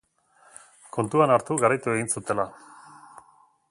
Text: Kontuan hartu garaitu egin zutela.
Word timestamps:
Kontuan 0.97 1.35
hartu 1.35 1.59
garaitu 1.67 1.95
egin 1.97 2.11
zutela. 2.17 2.51